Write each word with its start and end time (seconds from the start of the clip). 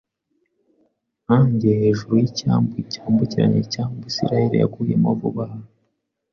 nkanjye, 1.23 1.69
hejuru 1.81 2.13
yicyambu 2.21 2.75
cyambukiranya 2.91 3.57
icyambu 3.65 3.99
Isiraheli 4.11 4.55
yaguyemo 4.61 5.07
vuba 5.19 5.43
aha. 5.47 5.59